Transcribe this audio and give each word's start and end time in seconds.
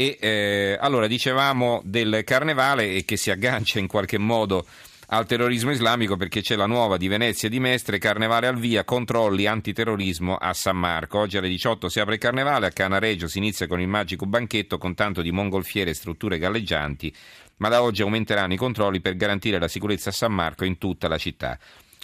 E 0.00 0.16
eh, 0.20 0.76
allora 0.78 1.08
dicevamo 1.08 1.80
del 1.82 2.22
carnevale 2.22 2.94
e 2.94 3.04
che 3.04 3.16
si 3.16 3.32
aggancia 3.32 3.80
in 3.80 3.88
qualche 3.88 4.16
modo 4.16 4.64
al 5.08 5.26
terrorismo 5.26 5.72
islamico 5.72 6.16
perché 6.16 6.40
c'è 6.40 6.54
la 6.54 6.66
nuova 6.66 6.96
di 6.96 7.08
Venezia 7.08 7.48
e 7.48 7.50
di 7.50 7.58
Mestre, 7.58 7.98
Carnevale 7.98 8.46
al 8.46 8.56
via, 8.60 8.84
controlli 8.84 9.46
antiterrorismo 9.46 10.36
a 10.36 10.54
San 10.54 10.76
Marco. 10.76 11.18
Oggi 11.18 11.36
alle 11.36 11.48
18 11.48 11.88
si 11.88 11.98
apre 11.98 12.14
il 12.14 12.20
Carnevale, 12.20 12.66
a 12.66 12.70
Canareggio 12.70 13.26
si 13.26 13.38
inizia 13.38 13.66
con 13.66 13.80
il 13.80 13.88
magico 13.88 14.24
banchetto 14.24 14.78
con 14.78 14.94
tanto 14.94 15.20
di 15.20 15.32
mongolfiere 15.32 15.90
e 15.90 15.94
strutture 15.94 16.38
galleggianti, 16.38 17.12
ma 17.56 17.68
da 17.68 17.82
oggi 17.82 18.02
aumenteranno 18.02 18.52
i 18.52 18.56
controlli 18.56 19.00
per 19.00 19.16
garantire 19.16 19.58
la 19.58 19.66
sicurezza 19.66 20.10
a 20.10 20.12
San 20.12 20.32
Marco 20.32 20.64
in 20.64 20.78
tutta 20.78 21.08
la 21.08 21.18
città. 21.18 21.58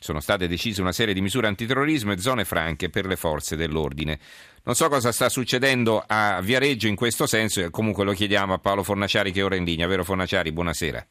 Sono 0.04 0.20
state 0.20 0.46
decise 0.46 0.82
una 0.82 0.92
serie 0.92 1.14
di 1.14 1.22
misure 1.22 1.46
antiterrorismo 1.46 2.12
e 2.12 2.18
zone 2.18 2.44
franche 2.44 2.90
per 2.90 3.06
le 3.06 3.16
forze 3.16 3.56
dell'ordine. 3.56 4.18
Non 4.62 4.74
so 4.74 4.90
cosa 4.90 5.12
sta 5.12 5.30
succedendo 5.30 6.04
a 6.06 6.42
Viareggio 6.42 6.88
in 6.88 6.94
questo 6.94 7.26
senso 7.26 7.62
e 7.62 7.70
comunque 7.70 8.04
lo 8.04 8.12
chiediamo 8.12 8.52
a 8.52 8.58
Paolo 8.58 8.82
Fornaciari 8.82 9.32
che 9.32 9.40
è 9.40 9.44
ora 9.44 9.56
in 9.56 9.64
linea. 9.64 9.86
Vero 9.86 10.04
Fornaciari? 10.04 10.52
Buonasera. 10.52 11.06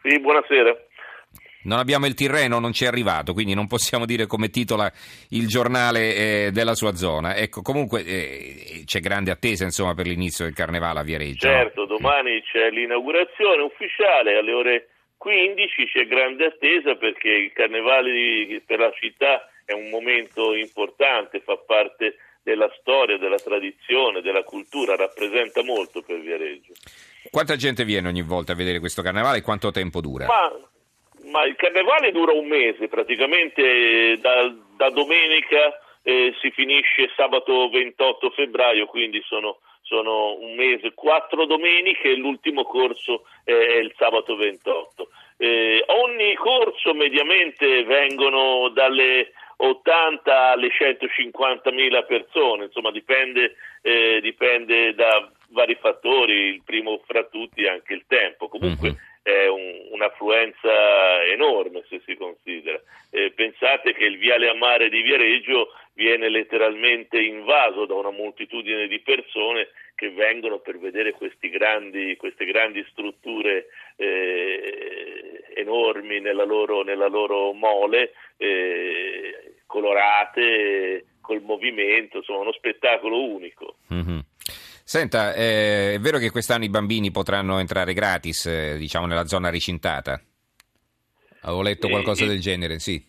Sì, 0.00 0.18
buonasera. 0.20 0.74
Non 1.64 1.78
abbiamo 1.78 2.06
il 2.06 2.14
Tirreno, 2.14 2.58
non 2.58 2.72
ci 2.72 2.84
è 2.84 2.86
arrivato, 2.86 3.34
quindi 3.34 3.52
non 3.52 3.66
possiamo 3.66 4.06
dire 4.06 4.24
come 4.24 4.48
titola 4.48 4.90
il 5.28 5.46
giornale 5.46 6.14
eh, 6.14 6.50
della 6.50 6.74
sua 6.74 6.94
zona. 6.94 7.36
Ecco, 7.36 7.60
comunque 7.60 8.06
eh, 8.06 8.84
c'è 8.86 9.00
grande 9.00 9.32
attesa 9.32 9.64
insomma, 9.64 9.92
per 9.92 10.06
l'inizio 10.06 10.46
del 10.46 10.54
carnevale 10.54 11.00
a 11.00 11.02
Viareggio. 11.02 11.46
Certo, 11.46 11.84
domani 11.84 12.40
c'è 12.40 12.70
l'inaugurazione 12.70 13.60
ufficiale 13.60 14.38
alle 14.38 14.52
ore 14.54 14.88
15, 15.16 15.86
c'è 15.86 16.06
grande 16.06 16.46
attesa 16.46 16.96
perché 16.96 17.28
il 17.28 17.52
carnevale 17.52 18.12
di, 18.12 18.62
per 18.64 18.78
la 18.78 18.92
città 18.92 19.48
è 19.64 19.72
un 19.72 19.88
momento 19.88 20.54
importante, 20.54 21.40
fa 21.40 21.56
parte 21.56 22.16
della 22.42 22.70
storia, 22.78 23.16
della 23.16 23.38
tradizione, 23.38 24.20
della 24.20 24.42
cultura, 24.42 24.96
rappresenta 24.96 25.62
molto 25.62 26.02
per 26.02 26.20
Viareggio. 26.20 26.74
Quanta 27.30 27.56
gente 27.56 27.84
viene 27.84 28.08
ogni 28.08 28.22
volta 28.22 28.52
a 28.52 28.56
vedere 28.56 28.80
questo 28.80 29.00
carnevale 29.00 29.38
e 29.38 29.42
quanto 29.42 29.70
tempo 29.70 30.00
dura? 30.00 30.26
Ma 30.26 30.52
ma 31.24 31.44
il 31.44 31.56
carnevale 31.56 32.12
dura 32.12 32.32
un 32.32 32.46
mese, 32.46 32.88
praticamente 32.88 34.18
da, 34.20 34.52
da 34.76 34.90
domenica 34.90 35.78
eh, 36.02 36.34
si 36.40 36.50
finisce 36.50 37.10
sabato 37.16 37.68
28 37.70 38.30
febbraio, 38.30 38.86
quindi 38.86 39.22
sono, 39.24 39.58
sono, 39.84 40.34
un 40.38 40.54
mese, 40.54 40.92
quattro 40.94 41.46
domeniche 41.46 42.10
e 42.10 42.16
l'ultimo 42.16 42.64
corso 42.64 43.24
è 43.44 43.52
il 43.52 43.92
sabato 43.96 44.34
28. 44.36 45.08
Eh, 45.36 45.84
ogni 45.86 46.34
corso 46.34 46.94
mediamente 46.94 47.84
vengono 47.84 48.68
dalle 48.70 49.32
80 49.56 50.50
alle 50.50 50.70
150 50.70 51.70
mila 51.70 52.02
persone, 52.02 52.64
insomma 52.64 52.90
dipende, 52.90 53.56
eh, 53.82 54.20
dipende 54.20 54.94
da 54.94 55.30
vari 55.48 55.76
fattori, 55.76 56.54
il 56.54 56.62
primo 56.64 57.00
fra 57.06 57.22
tutti 57.24 57.64
è 57.64 57.68
anche 57.68 57.92
il 57.92 58.04
tempo. 58.06 58.48
Comunque 58.48 58.88
mm-hmm 58.88 59.12
è 59.24 59.46
un, 59.46 59.86
un'affluenza 59.92 61.24
enorme 61.24 61.82
se 61.88 62.02
si 62.04 62.14
considera. 62.14 62.78
Eh, 63.10 63.32
pensate 63.34 63.94
che 63.94 64.04
il 64.04 64.18
viale 64.18 64.50
a 64.50 64.54
mare 64.54 64.90
di 64.90 65.00
Viareggio 65.00 65.72
viene 65.94 66.28
letteralmente 66.28 67.20
invaso 67.20 67.86
da 67.86 67.94
una 67.94 68.10
moltitudine 68.10 68.86
di 68.86 69.00
persone 69.00 69.68
che 69.94 70.10
vengono 70.10 70.58
per 70.58 70.78
vedere 70.78 71.14
grandi, 71.40 72.16
queste 72.16 72.44
grandi 72.44 72.84
strutture 72.90 73.66
eh, 73.96 75.44
enormi 75.56 76.20
nella 76.20 76.44
loro, 76.44 76.82
nella 76.82 77.06
loro 77.06 77.52
mole, 77.52 78.12
eh, 78.36 79.54
colorate, 79.66 81.06
col 81.20 81.42
movimento, 81.42 82.18
insomma 82.18 82.40
uno 82.40 82.52
spettacolo 82.52 83.22
unico. 83.22 83.76
Mm-hmm. 83.92 84.18
Senta, 84.86 85.32
eh, 85.34 85.94
è 85.94 85.98
vero 85.98 86.18
che 86.18 86.30
quest'anno 86.30 86.64
i 86.64 86.68
bambini 86.68 87.10
potranno 87.10 87.58
entrare 87.58 87.94
gratis, 87.94 88.46
eh, 88.46 88.76
diciamo, 88.76 89.06
nella 89.06 89.26
zona 89.26 89.48
recintata? 89.48 90.20
Avevo 91.42 91.62
letto 91.62 91.88
qualcosa 91.88 92.24
eh, 92.24 92.28
del 92.28 92.40
genere, 92.40 92.78
sì. 92.78 93.02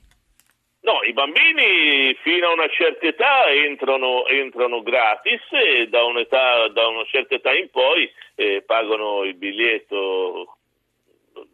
Bambini 1.15 2.13
fino 2.15 2.49
a 2.49 2.51
una 2.51 2.67
certa 2.67 3.07
età 3.07 3.47
entrano, 3.47 4.27
entrano 4.27 4.83
gratis 4.83 5.41
e 5.51 5.87
da, 5.87 6.01
da, 6.73 6.87
una 6.87 7.05
certa 7.05 7.35
età 7.35 7.53
in 7.53 7.69
poi 7.69 8.11
eh, 8.35 8.63
pagano 8.65 9.23
il 9.23 9.35
biglietto 9.35 10.57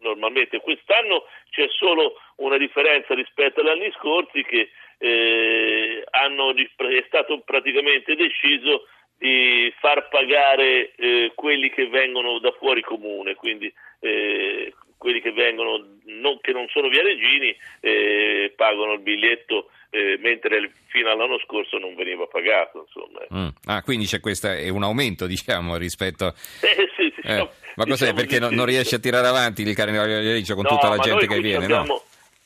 normalmente. 0.00 0.60
Quest'anno 0.60 1.26
c'è 1.50 1.68
solo 1.68 2.14
una 2.38 2.58
differenza 2.58 3.14
rispetto 3.14 3.60
agli 3.60 3.68
anni 3.68 3.92
scorsi 3.92 4.42
che 4.42 4.70
eh, 4.98 6.04
hanno, 6.10 6.52
è 6.56 7.04
stato 7.06 7.38
praticamente 7.42 8.16
deciso 8.16 8.88
di 9.16 9.72
far 9.78 10.08
pagare 10.08 10.90
eh, 10.96 11.30
quelli 11.36 11.70
che 11.70 11.86
vengono 11.86 12.40
da 12.40 12.50
fuori 12.58 12.82
comune, 12.82 13.36
quindi 13.36 13.72
eh, 14.00 14.74
quelli 15.02 15.20
che 15.20 15.32
vengono 15.32 15.84
non, 16.04 16.38
che 16.40 16.52
non 16.52 16.68
sono 16.68 16.86
viareggini 16.86 17.52
eh, 17.80 18.52
pagano 18.54 18.92
il 18.92 19.00
biglietto 19.00 19.70
eh, 19.90 20.16
mentre 20.20 20.70
fino 20.86 21.10
all'anno 21.10 21.40
scorso 21.40 21.76
non 21.78 21.96
veniva 21.96 22.24
pagato. 22.28 22.86
Mm. 23.34 23.48
Ah, 23.64 23.82
quindi 23.82 24.06
c'è 24.06 24.20
questo 24.20 24.46
è 24.46 24.68
un 24.68 24.84
aumento 24.84 25.26
diciamo 25.34 25.76
rispetto... 25.76 26.28
Eh, 26.60 26.88
sì, 26.96 27.12
diciamo, 27.16 27.50
ma 27.74 27.84
cos'è? 27.84 28.12
Diciamo 28.12 28.14
perché 28.14 28.38
non, 28.38 28.54
non 28.54 28.64
riesce 28.64 28.94
a 28.94 28.98
tirare 29.00 29.26
avanti 29.26 29.62
il 29.62 29.74
carnevale 29.74 30.14
di 30.14 30.22
Viareggio 30.22 30.54
con 30.54 30.62
no, 30.62 30.68
tutta 30.70 30.88
la 30.88 30.98
gente 30.98 31.26
che 31.26 31.40
viene? 31.40 31.64
Abbiamo, 31.64 31.84
no? 31.84 32.02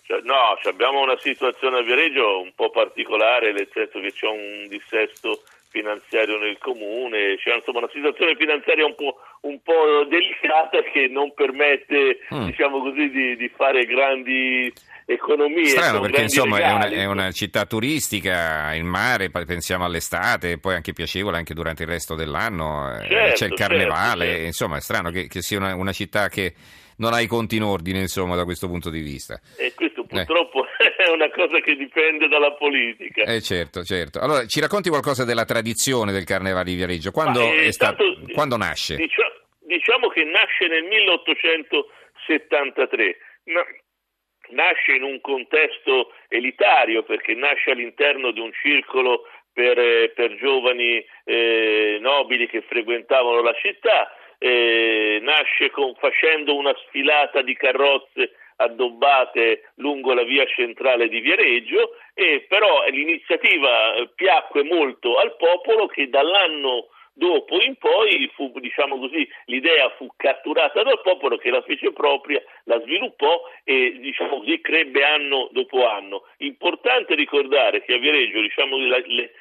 Cioè, 0.06 0.20
no, 0.22 0.58
abbiamo 0.62 1.02
una 1.02 1.18
situazione 1.18 1.78
a 1.78 1.82
Viareggio 1.82 2.40
un 2.40 2.54
po' 2.54 2.70
particolare, 2.70 3.52
nel 3.52 3.68
senso 3.70 4.00
che 4.00 4.12
c'è 4.12 4.28
un 4.28 4.66
dissesto 4.68 5.42
finanziario 5.76 6.38
nel 6.38 6.56
comune, 6.58 7.36
c'è 7.36 7.54
insomma 7.54 7.80
una 7.80 7.90
situazione 7.92 8.34
finanziaria 8.34 8.86
un 8.86 8.94
po', 8.94 9.16
un 9.42 9.60
po 9.62 10.04
delicata 10.08 10.80
che 10.82 11.08
non 11.08 11.34
permette 11.34 12.20
mm. 12.32 12.46
diciamo 12.46 12.80
così, 12.80 13.10
di, 13.10 13.36
di, 13.36 13.48
fare 13.54 13.84
grandi 13.84 14.72
economie. 15.06 15.66
Strano 15.66 16.00
perché 16.00 16.22
insomma 16.22 16.58
è 16.58 16.72
una, 16.72 16.88
è 16.88 17.04
una, 17.06 17.30
città 17.30 17.64
turistica, 17.64 18.74
il 18.74 18.84
mare, 18.84 19.30
pensiamo 19.30 19.84
all'estate, 19.84 20.58
poi 20.58 20.74
anche 20.74 20.92
piacevole 20.92 21.36
anche 21.36 21.54
durante 21.54 21.84
il 21.84 21.88
resto 21.88 22.14
dell'anno, 22.14 22.92
eh, 22.92 23.06
certo, 23.06 23.34
c'è 23.34 23.46
il 23.46 23.54
carnevale, 23.54 24.18
certo, 24.18 24.32
certo. 24.32 24.46
insomma 24.46 24.76
è 24.76 24.80
strano 24.80 25.10
che, 25.10 25.28
che 25.28 25.42
sia 25.42 25.58
una, 25.58 25.74
una, 25.74 25.92
città 25.92 26.28
che 26.28 26.54
non 26.98 27.12
ha 27.12 27.20
i 27.20 27.26
conti 27.26 27.56
in 27.56 27.62
ordine 27.62 28.00
insomma 28.00 28.34
da 28.34 28.44
questo 28.44 28.66
punto 28.66 28.90
di 28.90 29.00
vista. 29.00 29.40
E 29.56 29.72
questo 29.74 30.04
purtroppo 30.04 30.66
eh 30.78 30.94
è 30.96 31.08
una 31.08 31.30
cosa 31.30 31.60
che 31.60 31.76
dipende 31.76 32.26
dalla 32.28 32.52
politica. 32.52 33.22
Eh 33.22 33.40
certo, 33.40 33.84
certo. 33.84 34.18
Allora, 34.18 34.44
ci 34.46 34.58
racconti 34.60 34.88
qualcosa 34.88 35.24
della 35.24 35.44
tradizione 35.44 36.10
del 36.10 36.24
Carnevale 36.24 36.64
di 36.64 36.74
Viareggio? 36.74 37.12
Quando, 37.12 37.52
eh, 37.52 37.70
stato, 37.70 38.18
quando 38.32 38.56
nasce? 38.56 38.96
Diciamo, 38.96 39.30
diciamo, 39.60 40.08
che 40.08 40.24
nasce 40.24 40.66
nel 40.66 40.82
1873. 40.82 43.16
No, 43.44 43.64
nasce 44.50 44.92
in 44.92 45.02
un 45.02 45.20
contesto 45.20 46.12
elitario 46.28 47.02
perché 47.02 47.34
nasce 47.34 47.70
all'interno 47.70 48.30
di 48.30 48.40
un 48.40 48.52
circolo 48.52 49.24
per, 49.52 49.78
eh, 49.78 50.12
per 50.14 50.36
giovani 50.36 51.04
eh, 51.24 51.98
nobili 52.00 52.46
che 52.46 52.60
frequentavano 52.60 53.40
la 53.40 53.54
città, 53.54 54.12
eh, 54.38 55.18
nasce 55.22 55.70
con, 55.70 55.94
facendo 55.94 56.54
una 56.54 56.74
sfilata 56.86 57.40
di 57.40 57.54
carrozze 57.54 58.32
addobbate 58.56 59.70
lungo 59.76 60.14
la 60.14 60.24
via 60.24 60.46
centrale 60.46 61.08
di 61.08 61.20
Viareggio 61.20 61.92
e 62.14 62.44
però 62.48 62.84
l'iniziativa 62.88 63.94
eh, 63.94 64.08
piacque 64.14 64.62
molto 64.62 65.16
al 65.16 65.36
popolo 65.36 65.86
che 65.86 66.08
dall'anno 66.08 66.88
dopo 67.16 67.60
in 67.62 67.76
poi 67.76 68.30
fu, 68.34 68.52
diciamo 68.60 68.98
così, 68.98 69.26
l'idea 69.46 69.88
fu 69.96 70.06
catturata 70.16 70.82
dal 70.82 71.00
popolo 71.00 71.38
che 71.38 71.50
la 71.50 71.62
fece 71.62 71.92
propria, 71.92 72.42
la 72.64 72.80
sviluppò 72.82 73.42
e 73.64 73.96
diciamo 73.98 74.40
così, 74.40 74.60
crebbe 74.60 75.02
anno 75.02 75.48
dopo 75.52 75.88
anno. 75.88 76.24
Importante 76.38 77.14
ricordare 77.14 77.82
che 77.82 77.94
a 77.94 77.98
Viareggio 77.98 78.40
diciamo, 78.40 78.76
le, 78.76 79.04
le 79.06 79.32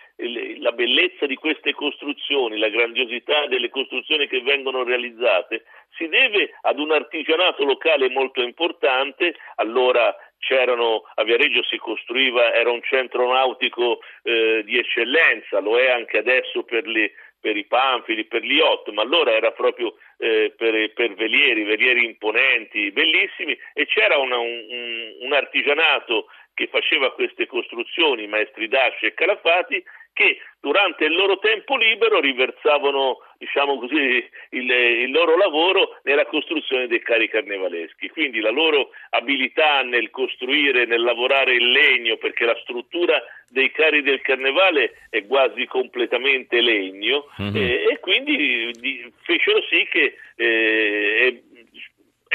la 0.59 0.72
bellezza 0.72 1.25
di 1.25 1.36
queste 1.36 1.74
costruzioni, 1.74 2.58
la 2.58 2.69
grandiosità 2.69 3.47
delle 3.47 3.69
costruzioni 3.69 4.28
che 4.28 4.42
vengono 4.42 4.84
realizzate, 4.84 5.66
si 5.98 6.07
deve 6.07 6.54
ad 6.62 6.80
un 6.80 6.92
artigianato 6.92 7.66
locale 7.66 8.10
molto 8.10 8.42
importante. 8.42 9.36
Allora 9.56 10.16
c'erano, 10.39 11.04
a 11.16 11.24
Viareggio 11.24 11.63
si 11.63 11.78
costruiva, 11.78 12.54
era 12.54 12.71
un 12.71 12.81
centro 12.83 13.28
nautico 13.31 14.00
eh, 14.24 14.63
di 14.63 14.78
eccellenza, 14.78 15.60
lo 15.60 15.78
è 15.78 15.89
anche 15.89 16.19
adesso 16.19 16.63
per, 16.63 16.88
le, 16.88 17.12
per 17.45 17.56
i 17.56 17.65
panfili, 17.65 18.25
per 18.25 18.42
gli 18.42 18.56
yacht, 18.56 18.89
ma 18.89 19.03
allora 19.03 19.31
era 19.31 19.51
proprio 19.51 19.94
eh, 20.18 20.51
per, 20.57 20.94
per, 20.94 21.13
velieri, 21.13 21.62
velieri 21.62 22.03
imponenti, 22.03 22.89
bellissimi, 22.89 23.56
e 23.75 23.86
c'era 23.86 24.18
una, 24.18 24.39
un, 24.39 25.13
un 25.19 25.31
artigianato 25.31 26.25
che 26.56 26.65
faceva 26.65 27.13
queste 27.13 27.45
costruzioni, 27.45 28.25
maestri 28.25 28.68
Dasci 28.68 29.06
e 29.06 29.13
Calafati, 29.13 29.83
che 30.15 30.39
durante 30.62 31.03
il 31.03 31.13
loro 31.13 31.38
tempo 31.39 31.75
libero 31.75 32.19
riversavano 32.21 33.17
diciamo 33.38 33.77
così, 33.77 34.25
il, 34.51 34.71
il, 34.71 35.12
loro 35.12 35.35
lavoro 35.38 36.00
nella 36.03 36.25
costruzione 36.25 36.88
dei 36.88 37.01
carri 37.01 37.27
carnevaleschi. 37.27 38.09
Quindi 38.09 38.39
la 38.39 38.50
loro 38.50 38.91
abilità 39.09 39.81
nel 39.81 40.09
costruire, 40.09 40.85
nel 40.85 41.01
lavorare 41.01 41.53
il 41.53 41.69
legno, 41.69 42.15
perché 42.15 42.45
la 42.45 42.57
struttura 42.62 43.21
dei 43.50 43.71
carri 43.71 44.01
del 44.01 44.21
carnevale 44.21 45.07
è 45.09 45.25
quasi 45.27 45.65
completamente 45.65 46.61
legno, 46.61 47.25
mm-hmm. 47.39 47.56
eh, 47.56 47.83
e 47.91 48.00
quindi 48.00 48.71
di, 48.79 49.11
fecero 49.21 49.61
sì 49.63 49.85
che 49.91 50.15
eh, 50.38 51.44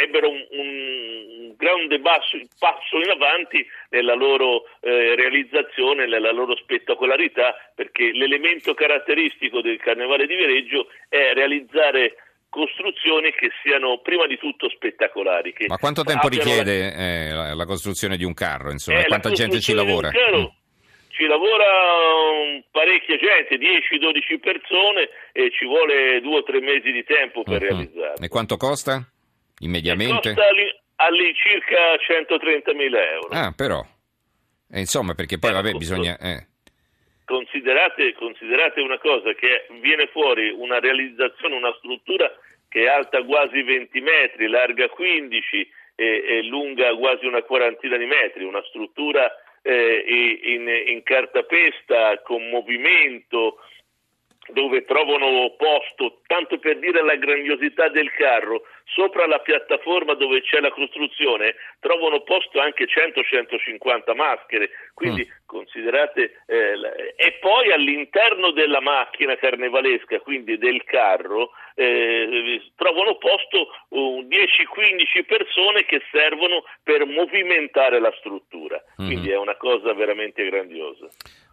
ebbero 0.00 0.28
un, 0.30 0.46
un 0.50 1.54
grande 1.56 1.98
basso, 1.98 2.38
passo 2.58 2.96
in 2.96 3.10
avanti 3.10 3.64
nella 3.90 4.14
loro 4.14 4.64
eh, 4.80 5.14
realizzazione, 5.14 6.06
nella 6.06 6.32
loro 6.32 6.56
spettacolarità, 6.56 7.54
perché 7.74 8.12
l'elemento 8.12 8.74
caratteristico 8.74 9.60
del 9.60 9.78
Carnevale 9.78 10.26
di 10.26 10.36
Viareggio 10.36 10.88
è 11.08 11.32
realizzare 11.34 12.16
costruzioni 12.48 13.30
che 13.32 13.50
siano 13.62 14.00
prima 14.02 14.26
di 14.26 14.36
tutto 14.36 14.68
spettacolari. 14.68 15.54
Ma 15.68 15.76
quanto 15.76 16.02
tempo 16.02 16.28
richiede 16.28 16.80
la... 16.80 16.96
Eh, 16.96 17.30
la, 17.32 17.54
la, 17.54 17.64
costruzione 17.64 18.16
di 18.16 18.24
un 18.24 18.34
carro? 18.34 18.72
Insomma, 18.72 19.00
eh, 19.00 19.06
quanta 19.06 19.30
gente 19.30 19.60
ci 19.60 19.72
lavora? 19.72 20.08
Mm. 20.08 20.44
Ci 21.08 21.26
lavora 21.26 21.64
parecchia 22.70 23.16
gente, 23.16 23.56
10-12 23.56 24.40
persone 24.40 25.08
e 25.32 25.50
ci 25.50 25.66
vuole 25.66 26.20
due 26.22 26.38
o 26.38 26.42
tre 26.42 26.60
mesi 26.60 26.90
di 26.90 27.04
tempo 27.04 27.42
per 27.42 27.60
uh-huh. 27.60 27.68
realizzarlo. 27.68 28.24
E 28.24 28.28
quanto 28.28 28.56
costa? 28.56 29.06
Immediatamente? 29.60 30.34
Costa 30.34 30.48
all'incirca 30.96 31.94
130.000 31.96 33.12
euro. 33.12 33.28
Ah, 33.30 33.52
però. 33.56 33.82
Eh, 34.70 34.78
insomma, 34.80 35.14
perché 35.14 35.38
poi, 35.38 35.52
vabbè, 35.52 35.72
bisogna... 35.72 36.16
Eh. 36.18 36.46
Considerate, 37.24 38.12
considerate 38.14 38.80
una 38.80 38.98
cosa, 38.98 39.32
che 39.34 39.66
viene 39.80 40.08
fuori 40.08 40.50
una 40.50 40.80
realizzazione, 40.80 41.54
una 41.54 41.74
struttura 41.78 42.30
che 42.68 42.84
è 42.84 42.88
alta 42.88 43.22
quasi 43.22 43.62
20 43.62 44.00
metri, 44.00 44.48
larga 44.48 44.88
15 44.88 45.70
e, 45.94 46.24
e 46.26 46.42
lunga 46.44 46.94
quasi 46.94 47.26
una 47.26 47.42
quarantina 47.42 47.96
di 47.96 48.06
metri, 48.06 48.44
una 48.44 48.62
struttura 48.68 49.30
eh, 49.62 50.04
in, 50.42 50.68
in 50.86 51.02
cartapesta 51.02 52.20
con 52.22 52.48
movimento, 52.48 53.58
dove 54.48 54.84
trovano 54.84 55.54
posto, 55.56 56.20
tanto 56.26 56.58
per 56.58 56.78
dire 56.78 57.02
la 57.02 57.16
grandiosità 57.16 57.88
del 57.88 58.10
carro, 58.12 58.62
sopra 58.92 59.26
la 59.26 59.38
piattaforma 59.38 60.14
dove 60.14 60.42
c'è 60.42 60.60
la 60.60 60.70
costruzione, 60.70 61.54
trovano 61.80 62.20
posto 62.22 62.60
anche 62.60 62.86
100-150 62.86 64.14
maschere, 64.14 64.70
quindi 64.94 65.26
mm. 65.26 65.46
considerate, 65.46 66.42
eh, 66.46 67.14
e 67.16 67.32
poi 67.40 67.72
all'interno 67.72 68.50
della 68.52 68.80
macchina 68.80 69.36
carnevalesca, 69.36 70.20
quindi 70.20 70.58
del 70.58 70.84
carro, 70.84 71.50
eh, 71.74 72.60
trovano 72.76 73.16
posto 73.16 73.68
uh, 73.88 74.22
10-15 74.22 75.24
persone 75.26 75.84
che 75.84 76.02
servono 76.10 76.64
per 76.82 77.06
movimentare 77.06 78.00
la 78.00 78.12
struttura, 78.18 78.82
mm. 79.00 79.06
quindi 79.06 79.30
è 79.30 79.36
una 79.36 79.56
cosa 79.56 79.92
veramente 79.94 80.44
grandiosa. 80.48 81.08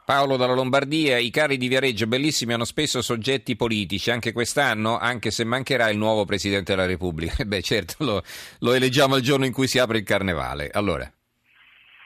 Paolo 0.08 0.38
dalla 0.38 0.54
Lombardia, 0.54 1.18
i 1.18 1.30
carri 1.30 1.58
di 1.58 1.68
Viareggio 1.68 2.08
bellissimi 2.08 2.54
hanno 2.54 2.64
spesso 2.64 3.02
soggetti 3.02 3.58
politici, 3.58 4.10
anche 4.10 4.32
quest'anno, 4.32 4.98
anche 4.98 5.32
se 5.32 5.44
mancherà 5.44 5.90
il 5.90 5.98
nuovo 5.98 6.24
Presidente 6.24 6.74
della 6.74 6.88
Repubblica. 6.88 7.44
Beh 7.44 7.62
certo, 7.62 8.06
lo, 8.06 8.22
lo 8.62 8.74
eleggiamo 8.74 9.18
il 9.18 9.22
giorno 9.22 9.44
in 9.44 9.52
cui 9.52 9.68
si 9.68 9.80
apre 9.80 9.98
il 9.98 10.06
Carnevale. 10.06 10.70
Allora. 10.72 11.04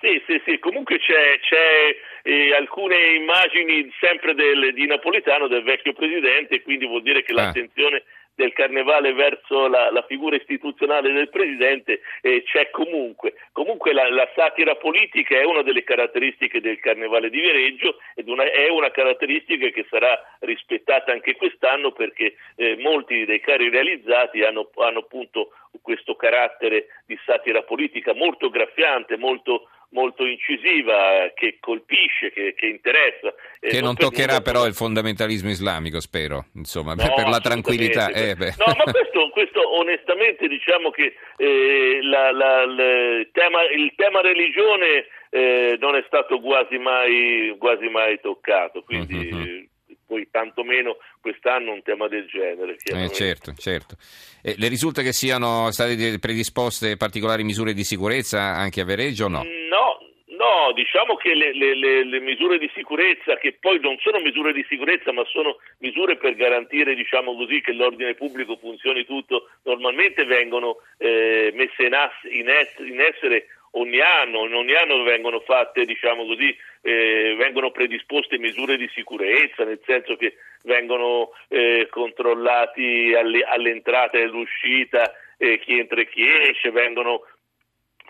Sì, 0.01 0.19
sì, 0.25 0.42
sì, 0.44 0.57
comunque 0.57 0.98
c'è, 0.98 1.38
c'è 1.45 1.95
eh, 2.24 2.56
alcune 2.56 2.98
immagini 3.21 3.88
sempre 4.00 4.33
del, 4.33 4.74
di 4.74 4.88
Napolitano, 4.88 5.48
del 5.48 5.62
vecchio 5.62 5.94
Presidente, 5.94 6.63
quindi 6.63 6.88
vuol 6.88 7.03
dire 7.03 7.21
che 7.21 7.33
ah. 7.33 7.36
l'attenzione 7.36 8.01
del 8.36 8.54
carnevale 8.54 9.13
verso 9.13 9.68
la, 9.68 9.92
la 9.92 10.04
figura 10.07 10.36
istituzionale 10.36 11.12
del 11.12 11.30
presidente 11.30 12.01
eh, 12.22 12.44
c'è 12.44 12.69
comunque. 12.69 13.33
Comunque 13.51 13.94
la, 13.94 14.10
la, 14.10 14.28
satira 14.36 14.75
politica 14.75 15.38
è 15.38 15.44
una 15.44 15.62
delle 15.62 15.83
caratteristiche 15.83 16.62
del 16.62 16.80
carnevale 16.80 17.30
di 17.30 17.39
Viareggio 17.39 17.98
ed 18.16 18.28
una, 18.28 18.44
è 18.44 18.69
una 18.69 18.92
caratteristica 18.92 19.68
che 19.69 19.86
sarà 19.89 20.18
rispettata 20.39 21.12
anche 21.12 21.36
quest'anno 21.36 21.92
perché 21.92 22.36
eh, 22.56 22.78
molti 22.78 23.25
dei 23.25 23.39
carri 23.39 23.69
realizzati 23.69 24.44
hanno, 24.44 24.69
hanno 24.75 25.00
appunto 25.00 25.51
questo 25.81 26.16
carattere 26.16 26.88
di 27.06 27.18
satira 27.25 27.63
politica 27.63 28.13
molto 28.13 28.50
graffiante, 28.50 29.18
molto 29.18 29.68
molto 29.92 30.25
incisiva 30.25 31.31
che 31.33 31.57
colpisce, 31.60 32.31
che, 32.31 32.54
che 32.56 32.66
interessa. 32.66 33.33
Che 33.60 33.74
non, 33.75 33.83
non 33.83 33.95
toccherà 33.95 34.39
per 34.39 34.44
però 34.51 34.66
il 34.66 34.74
fondamentalismo 34.74 35.50
islamico, 35.50 36.00
spero, 36.00 36.45
insomma, 36.56 36.94
no, 36.94 37.13
per 37.13 37.28
la 37.28 37.39
tranquillità. 37.39 38.10
Eh, 38.10 38.36
no, 38.36 38.74
ma 38.78 38.92
questo, 38.92 39.30
questo, 39.31 39.80
onestamente 39.80 40.48
diciamo 40.48 40.92
che 40.92 41.16
eh, 41.38 42.00
la, 42.04 42.31
la, 42.31 42.66
la, 42.66 42.84
il, 43.19 43.30
tema, 43.31 43.63
il, 43.63 43.94
tema, 43.95 44.22
religione 44.22 45.07
eh, 45.30 45.77
non 45.80 45.95
è 45.95 46.04
stato 46.07 46.39
quasi 46.39 46.77
mai, 46.77 47.56
quasi 47.57 47.88
mai 47.88 48.19
toccato, 48.19 48.84
quindi... 48.84 49.30
Uh-huh 49.31 49.69
poi 50.12 50.28
tantomeno 50.30 50.98
quest'anno 51.22 51.72
un 51.72 51.81
tema 51.84 52.10
del 52.10 52.28
genere. 52.28 52.75
Eh, 52.84 53.10
certo, 53.13 53.54
certo. 53.54 53.96
Eh, 54.44 54.56
le 54.58 54.68
risulta 54.68 55.02
che 55.02 55.13
siano 55.13 55.72
state 55.72 56.19
predisposte 56.19 56.98
particolari 56.98 57.46
misure 57.46 57.72
di 57.72 57.86
sicurezza 57.86 58.42
anche 58.42 58.81
a 58.81 58.84
Vereggio 58.86 59.25
o 59.25 59.30
no? 59.30 59.44
No, 59.44 60.02
No, 60.42 60.72
diciamo 60.74 61.18
che 61.18 61.36
le, 61.36 61.54
le, 61.54 62.04
le, 62.04 62.19
misure 62.19 62.58
di 62.58 62.68
sicurezza, 62.74 63.38
che 63.38 63.58
poi 63.60 63.80
non 63.80 63.98
sono 64.00 64.19
misure 64.19 64.54
di 64.54 64.66
sicurezza, 64.68 65.12
ma 65.12 65.24
sono 65.25 65.58
misure 65.78 66.18
per 66.18 66.34
garantire, 66.34 66.96
diciamo 66.96 67.36
così, 67.36 67.62
che 67.62 67.74
l'ordine 67.74 68.16
pubblico 68.16 68.58
funzioni 68.58 69.06
tutto, 69.06 69.50
normalmente 69.66 70.25
vengono 70.25 70.78
eh, 70.98 71.52
messe 71.54 71.84
in, 71.84 71.94
as, 71.94 72.12
in, 72.24 72.50
es, 72.50 72.74
in, 72.80 73.00
essere 73.00 73.46
ogni 73.71 74.00
anno, 74.00 74.39
ogni 74.39 74.73
anno 74.73 75.03
vengono 75.03 75.39
fatte, 75.41 75.85
diciamo 75.85 76.25
così, 76.25 76.56
eh, 76.81 77.35
vengono 77.38 77.71
predisposte 77.71 78.38
misure 78.38 78.77
di 78.77 78.89
sicurezza, 78.94 79.63
nel 79.63 79.79
senso 79.85 80.15
che 80.15 80.35
vengono 80.63 81.31
eh, 81.47 81.88
controllati 81.89 83.13
alle, 83.15 83.44
all'entrata 83.44 84.18
e 84.18 84.23
all'uscita 84.23 85.13
eh, 85.38 85.59
chi 85.59 85.79
entra 85.79 86.01
e 86.01 86.07
chi 86.07 86.27
esce, 86.27 86.71
vengono 86.71 87.21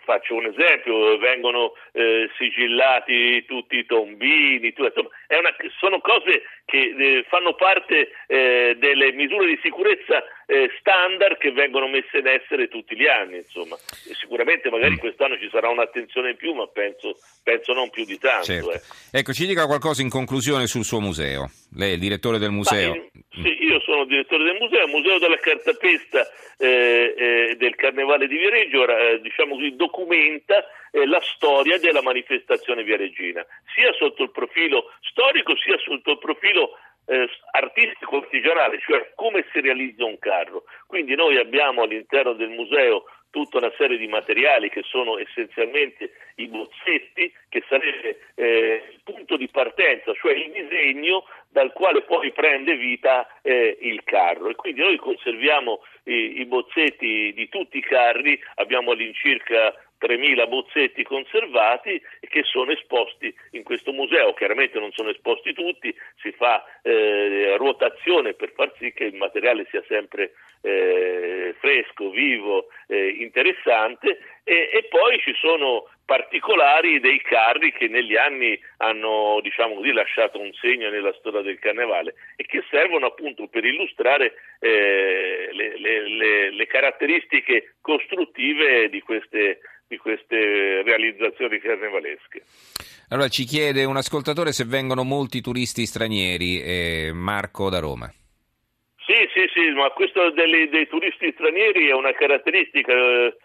faccio 0.04 0.36
un 0.36 0.46
esempio, 0.46 1.18
vengono 1.18 1.74
eh, 1.92 2.30
sigillati 2.38 3.46
tutti 3.46 3.78
i 3.78 3.86
tombini, 3.86 4.74
tu, 4.74 4.84
insomma, 4.84 5.10
una, 5.30 5.56
sono 5.80 6.00
cose 6.00 6.44
che 6.66 6.96
eh, 6.98 7.26
fanno 7.30 7.54
parte 7.54 8.12
eh, 8.28 8.76
delle 8.78 9.12
misure 9.14 9.46
di 9.48 9.60
sicurezza 9.62 10.24
eh, 10.52 10.70
standard 10.80 11.38
che 11.38 11.52
vengono 11.54 11.88
messe 11.88 12.18
in 12.18 12.28
essere 12.28 12.68
tutti 12.68 12.98
gli 12.98 13.08
anni. 13.08 13.38
Insomma. 13.38 13.78
sicuramente 14.20 14.70
magari 14.70 14.96
mm. 14.96 14.98
quest'anno 14.98 15.38
ci 15.38 15.48
sarà 15.50 15.70
un'attenzione 15.70 16.32
in 16.32 16.36
più, 16.36 16.54
ma 16.54 16.68
penso, 16.68 17.16
penso 17.42 17.72
non 17.72 17.90
più 17.90 18.04
di 18.04 18.18
tanto. 18.18 18.46
Certo. 18.46 18.72
Eh. 18.74 18.82
Ecco, 19.12 19.32
ci 19.32 19.48
dica 19.48 19.66
qualcosa 19.66 20.02
in 20.02 20.10
conclusione 20.10 20.68
sul 20.68 20.84
suo 20.84 21.00
museo. 21.00 21.50
Lei 21.76 21.92
è 21.92 21.94
il 21.94 22.00
direttore 22.00 22.38
del 22.38 22.52
museo. 22.52 22.94
In, 22.94 23.10
sì, 23.32 23.64
io 23.64 23.80
sono 23.80 24.04
direttore 24.04 24.44
del 24.44 24.58
museo, 24.60 24.84
il 24.84 24.92
Museo 24.92 25.20
della 25.20 25.38
Cartapesta 25.38 26.28
eh, 26.58 27.16
eh, 27.18 27.56
del 27.56 27.76
Carnevale 27.76 28.28
di 28.28 28.36
Viareggio, 28.36 28.86
eh, 28.86 29.22
diciamo 29.22 29.56
così, 29.56 29.74
documenta 29.78 30.66
eh, 30.92 31.08
la 31.08 31.22
storia 31.34 31.80
della 31.80 32.02
manifestazione 32.02 32.84
viareggina, 32.84 33.46
sia 33.74 33.94
sotto 33.94 34.24
il 34.24 34.32
profilo 34.32 34.92
storico 35.12 35.56
sia 35.58 35.78
sotto 35.78 36.12
il 36.12 36.18
profilo 36.20 36.78
eh, 37.06 37.30
artistico 37.52 38.18
artigianale, 38.18 38.80
cioè 38.80 39.12
come 39.16 39.46
si 39.52 39.60
realizza 39.62 40.06
un 40.06 40.20
carro. 40.20 40.64
Quindi 40.88 41.16
noi 41.16 41.38
abbiamo 41.38 41.84
all'interno 41.84 42.34
del 42.34 42.50
museo 42.50 43.06
tutta 43.32 43.58
una 43.58 43.72
serie 43.78 43.98
di 43.98 44.08
materiali 44.08 44.70
che 44.70 44.84
sono 44.84 45.18
essenzialmente 45.18 46.12
i 46.36 46.48
bozzetti, 46.48 47.34
che 47.50 47.64
sarebbe 47.68 48.20
eh, 48.36 48.84
il 48.92 49.00
punto 49.04 49.38
di 49.38 49.48
partenza, 49.48 50.14
cioè 50.14 50.34
il 50.34 50.52
disegno 50.52 51.26
dal 51.50 51.72
quale 51.74 52.02
poi 52.04 52.32
prende 52.32 52.76
vita 52.76 53.28
eh, 53.42 53.78
il 53.82 54.04
carro. 54.04 54.50
E 54.50 54.56
quindi 54.56 54.82
noi 54.82 54.98
conserviamo 54.98 55.82
i, 56.04 56.40
i 56.42 56.46
bozzetti 56.46 57.34
di 57.34 57.50
tutti 57.50 57.78
i 57.78 57.82
carri, 57.82 58.40
abbiamo 58.56 58.92
all'incirca 58.92 59.74
3.000 60.02 60.48
bozzetti 60.48 61.04
conservati 61.04 62.02
che 62.20 62.44
sono 62.44 62.72
esposti 62.72 63.34
in 63.52 63.64
questo 63.64 63.92
museo. 63.92 64.34
Chiaramente 64.34 64.80
non 64.80 64.92
sono 64.92 65.10
esposti 65.10 65.54
tutti, 65.54 65.96
si 66.22 66.32
fa 66.32 66.64
eh, 66.82 67.56
ruotazione 67.58 68.34
per 68.34 68.52
far 68.54 68.74
sì 68.78 68.92
che 68.94 69.06
il 69.06 69.16
materiale 69.16 69.68
sia 69.70 69.84
sempre 69.88 70.34
eh, 70.62 71.56
fresco, 71.60 72.10
vivo, 72.10 72.68
eh, 72.88 73.18
interessante 73.20 74.20
e, 74.44 74.70
e, 74.74 74.88
poi 74.90 75.20
ci 75.20 75.34
sono 75.36 75.90
particolari 76.06 77.00
dei 77.00 77.22
carri 77.22 77.72
che 77.72 77.88
negli 77.88 78.16
anni 78.16 78.60
hanno 78.78 79.40
diciamo 79.42 79.76
così, 79.76 79.92
lasciato 79.92 80.40
un 80.40 80.52
segno 80.54 80.90
nella 80.90 81.14
storia 81.20 81.42
del 81.42 81.60
carnevale 81.60 82.16
e 82.36 82.46
che 82.46 82.64
servono 82.70 83.08
appunto 83.08 83.48
per 83.48 83.66
illustrare 83.66 84.34
eh, 84.60 85.50
le, 85.52 85.80
le, 85.80 86.52
le 86.52 86.68
caratteristiche 86.68 87.76
costruttive 87.82 88.90
di 88.90 89.02
queste, 89.02 89.60
di 89.88 89.98
queste 89.98 90.84
realizzazioni 90.84 91.60
carnevalesche. 91.60 92.44
Allora 93.10 93.28
ci 93.28 93.44
chiede 93.44 93.84
un 93.84 93.98
ascoltatore 93.98 94.54
se 94.54 94.66
vengono 94.66 95.04
molti 95.04 95.42
turisti 95.42 95.86
stranieri, 95.86 96.62
eh, 96.62 97.12
Marco 97.14 97.70
da 97.70 97.80
Roma. 97.80 98.12
Sì, 99.06 99.28
sì, 99.34 99.50
sì, 99.54 99.70
ma 99.72 99.90
questo 99.90 100.30
dei, 100.32 100.70
dei 100.70 100.88
turisti 100.88 101.32
stranieri 101.34 101.88
è 101.88 101.94
una 101.94 102.14
caratteristica. 102.14 102.94
Eh, 102.94 103.36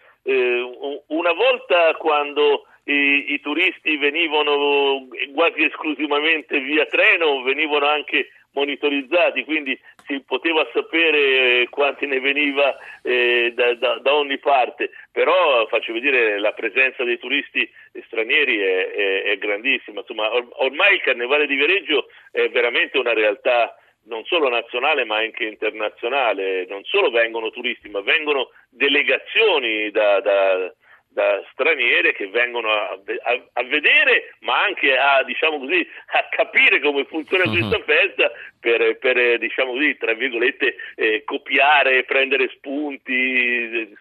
una 1.07 1.31
volta 1.33 1.93
quando 1.95 2.65
i, 2.83 3.33
i, 3.33 3.39
turisti 3.39 3.97
venivano 3.97 5.07
quasi 5.33 5.63
esclusivamente 5.63 6.59
via 6.59 6.85
treno, 6.85 7.41
venivano 7.41 7.87
anche 7.87 8.29
monitorizzati, 8.51 9.43
quindi 9.45 9.79
si 10.05 10.21
poteva 10.25 10.67
sapere 10.73 11.67
quanti 11.69 12.05
ne 12.05 12.19
veniva 12.19 12.75
eh, 13.03 13.51
da, 13.53 13.73
da, 13.75 13.99
da, 13.99 14.13
ogni 14.13 14.37
parte, 14.39 14.91
però 15.11 15.65
faccio 15.67 15.93
vedere 15.93 16.39
la 16.39 16.53
presenza 16.53 17.03
dei 17.03 17.19
turisti 17.19 17.69
stranieri 18.05 18.57
è, 18.57 18.91
è, 18.91 19.21
è 19.23 19.37
grandissima, 19.37 19.99
insomma 19.99 20.33
or, 20.33 20.47
ormai 20.57 20.95
il 20.95 21.01
Carnevale 21.01 21.45
di 21.45 21.55
Viareggio 21.55 22.07
è 22.31 22.49
veramente 22.49 22.97
una 22.97 23.13
realtà 23.13 23.75
non 24.07 24.23
solo 24.25 24.49
nazionale 24.49 25.05
ma 25.05 25.17
anche 25.17 25.45
internazionale, 25.45 26.65
non 26.67 26.83
solo 26.83 27.09
vengono 27.09 27.49
turisti 27.49 27.89
ma 27.89 28.01
vengono 28.01 28.49
delegazioni 28.69 29.91
da, 29.91 30.19
da 30.21 30.73
da 31.17 31.41
straniere 31.51 32.13
che 32.13 32.27
vengono 32.27 32.69
a, 32.69 32.91
a, 32.91 33.43
a, 33.53 33.63
vedere, 33.63 34.35
ma 34.41 34.61
anche 34.61 34.95
a, 34.95 35.23
diciamo 35.23 35.57
così, 35.57 35.87
a 36.13 36.27
capire 36.29 36.79
come 36.79 37.05
funziona 37.05 37.45
uh-huh. 37.45 37.57
questa 37.57 37.79
festa 37.81 38.31
per, 38.59 38.99
per, 38.99 39.39
diciamo 39.39 39.71
così, 39.71 39.97
tra 39.97 40.13
virgolette, 40.13 40.75
eh, 40.95 41.23
copiare, 41.23 42.03
prendere 42.03 42.49
spunti, 42.49 43.97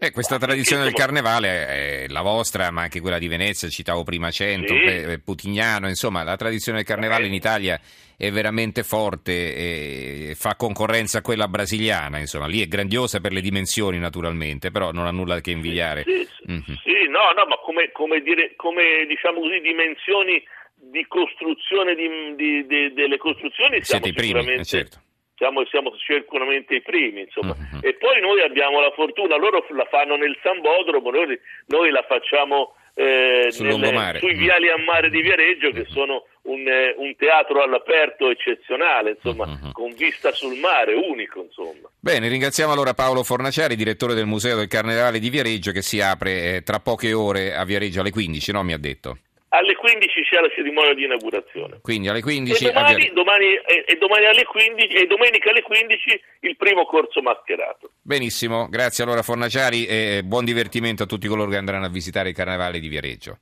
eh, 0.00 0.10
questa 0.12 0.38
tradizione 0.38 0.84
del 0.84 0.92
carnevale 0.92 1.66
è 1.66 2.06
la 2.08 2.22
vostra, 2.22 2.70
ma 2.70 2.82
anche 2.82 3.00
quella 3.00 3.18
di 3.18 3.26
Venezia, 3.26 3.68
citavo 3.68 4.04
prima 4.04 4.30
Cento, 4.30 4.74
sì. 4.74 5.20
Putignano, 5.24 5.88
insomma, 5.88 6.22
la 6.22 6.36
tradizione 6.36 6.78
del 6.78 6.86
carnevale 6.86 7.26
in 7.26 7.34
Italia 7.34 7.80
è 8.16 8.30
veramente 8.30 8.84
forte 8.84 9.32
e 9.32 10.34
fa 10.36 10.54
concorrenza 10.56 11.18
a 11.18 11.22
quella 11.22 11.48
brasiliana, 11.48 12.18
insomma, 12.18 12.46
lì 12.46 12.62
è 12.62 12.66
grandiosa 12.66 13.20
per 13.20 13.32
le 13.32 13.40
dimensioni 13.40 13.98
naturalmente, 13.98 14.70
però 14.70 14.92
non 14.92 15.06
ha 15.06 15.10
nulla 15.10 15.40
che 15.40 15.50
invidiare. 15.50 16.04
Sì, 16.04 16.26
mm-hmm. 16.50 16.62
sì 16.62 17.08
no, 17.08 17.32
no, 17.34 17.46
ma 17.48 17.56
come, 17.64 17.90
come, 17.92 18.20
dire, 18.20 18.54
come 18.56 19.04
diciamo 19.08 19.40
così, 19.40 19.60
dimensioni 19.60 20.42
di 20.76 21.04
costruzione 21.08 21.96
di, 21.96 22.08
di, 22.36 22.66
di, 22.66 22.92
delle 22.92 23.18
costruzioni 23.18 23.82
siamo 23.82 24.04
Siete 24.04 24.08
i 24.08 24.12
primi, 24.12 24.52
eh, 24.52 24.64
certo 24.64 25.02
siamo, 25.38 25.64
siamo 25.66 25.94
sicuramente 25.96 26.74
i 26.74 26.82
primi, 26.82 27.22
insomma. 27.22 27.54
Uh-huh. 27.56 27.78
E 27.80 27.94
poi 27.94 28.20
noi 28.20 28.42
abbiamo 28.42 28.80
la 28.80 28.90
fortuna, 28.90 29.36
loro 29.36 29.64
la 29.70 29.86
fanno 29.88 30.16
nel 30.16 30.36
Sambodromo, 30.42 31.10
noi, 31.10 31.38
noi 31.66 31.90
la 31.90 32.04
facciamo 32.06 32.74
eh, 32.94 33.54
nelle, 33.60 34.18
sui 34.18 34.34
viali 34.34 34.68
a 34.68 34.76
mare 34.76 35.08
di 35.08 35.22
Viareggio, 35.22 35.70
che 35.70 35.86
uh-huh. 35.86 35.92
sono 35.92 36.26
un, 36.42 36.66
eh, 36.66 36.94
un, 36.98 37.14
teatro 37.16 37.62
all'aperto 37.62 38.28
eccezionale, 38.30 39.10
insomma, 39.10 39.44
uh-huh. 39.44 39.72
con 39.72 39.94
vista 39.94 40.32
sul 40.32 40.58
mare, 40.58 40.94
unico, 40.94 41.40
insomma. 41.40 41.88
Bene, 41.98 42.26
ringraziamo 42.28 42.72
allora 42.72 42.94
Paolo 42.94 43.22
Fornaciari, 43.22 43.76
direttore 43.76 44.14
del 44.14 44.26
Museo 44.26 44.56
del 44.56 44.66
Carnevale 44.66 45.20
di 45.20 45.30
Viareggio, 45.30 45.70
che 45.70 45.82
si 45.82 46.00
apre 46.00 46.56
eh, 46.56 46.62
tra 46.62 46.80
poche 46.80 47.12
ore 47.12 47.54
a 47.54 47.64
Viareggio 47.64 48.00
alle 48.00 48.10
15, 48.10 48.52
no? 48.52 48.64
Mi 48.64 48.72
ha 48.72 48.78
detto. 48.78 49.18
Alle 49.50 49.74
15 49.76 50.22
c'è 50.22 50.40
la 50.40 50.50
cerimonia 50.54 50.92
di 50.94 51.04
inaugurazione. 51.04 51.78
Quindi 51.80 52.08
alle 52.08 52.20
15 52.20 52.66
e 52.66 52.72
domani, 52.72 53.10
domani, 53.14 53.46
e, 53.54 53.84
e 53.86 53.96
domani 53.96 54.26
alle 54.26 54.44
15 54.44 54.94
e 54.94 55.06
domenica 55.06 55.50
alle 55.50 55.62
15 55.62 56.20
il 56.40 56.56
primo 56.56 56.84
corso 56.84 57.22
mascherato. 57.22 57.92
Benissimo, 58.02 58.68
grazie 58.68 59.04
allora 59.04 59.22
Fornaciari 59.22 59.86
e 59.86 60.22
buon 60.22 60.44
divertimento 60.44 61.04
a 61.04 61.06
tutti 61.06 61.28
coloro 61.28 61.50
che 61.50 61.56
andranno 61.56 61.86
a 61.86 61.90
visitare 61.90 62.28
il 62.30 62.34
carnevale 62.34 62.78
di 62.78 62.88
Viareggio. 62.88 63.38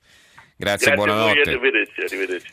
Grazie, 0.55 0.91
grazie 0.91 0.93
buonanotte. 0.93 1.43
Voi, 1.43 1.53
arrivederci, 1.53 2.01
arrivederci. 2.01 2.51